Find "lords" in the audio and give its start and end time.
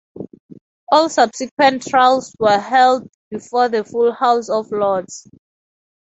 4.71-5.29